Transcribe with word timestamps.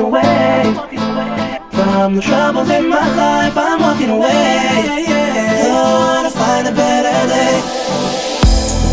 From 0.00 0.16
the 2.16 2.22
troubles 2.22 2.70
in 2.70 2.88
my 2.88 3.06
life, 3.16 3.54
I'm 3.54 3.82
walking 3.82 4.08
away. 4.08 5.04
To 6.24 6.30
find 6.30 6.66
a 6.66 6.72
better 6.72 7.28
day. 7.28 7.60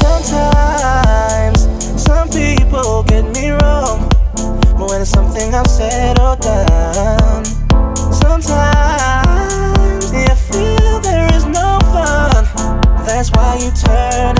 Sometimes, 0.04 1.62
some 2.02 2.28
people 2.28 3.04
get 3.04 3.24
me 3.34 3.52
wrong. 3.52 4.10
But 4.78 4.90
when 4.90 5.02
it's 5.02 5.12
something 5.12 5.54
I've 5.54 5.68
said 5.68 6.20
or 6.20 6.36
done, 6.36 7.46
sometimes 8.12 10.12
you 10.12 10.28
feel 10.52 11.00
there 11.00 11.34
is 11.34 11.46
no 11.46 11.80
fun. 11.94 12.44
That's 13.06 13.32
why 13.32 13.56
you 13.62 13.72
turn 13.72 14.36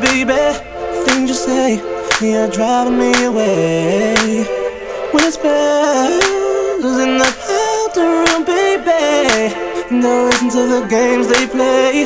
baby. 0.00 0.56
Things 1.04 1.28
you 1.30 1.34
say, 1.34 1.76
you're 2.22 2.48
driving 2.50 2.98
me 2.98 3.12
away. 3.24 4.44
Whispers 5.12 6.24
in 7.04 7.18
the 7.18 7.30
powder 7.44 8.10
room, 8.24 8.44
baby. 8.44 9.54
Don't 10.00 10.26
listen 10.30 10.48
to 10.50 10.62
the 10.74 10.86
games 10.88 11.26
they 11.28 11.46
play. 11.46 12.04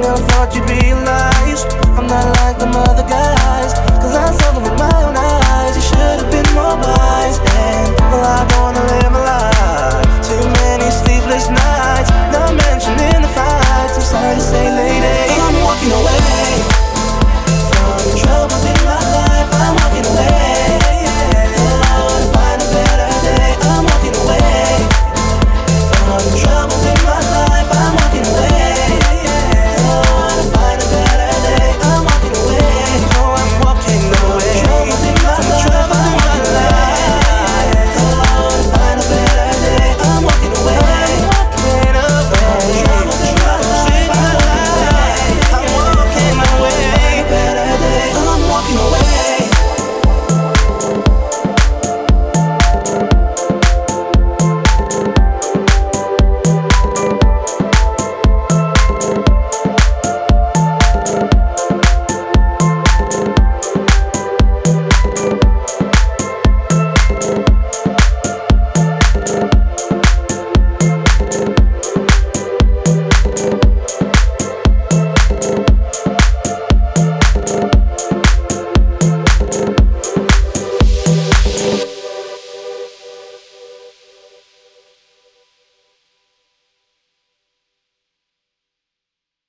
Never 0.00 0.22
thought 0.30 0.54
you'd 0.54 0.68
realize 0.70 1.64
I'm 1.98 2.06
not 2.06 2.36
like 2.38 2.58
them 2.58 2.74
other 2.74 3.06
guys. 3.08 3.29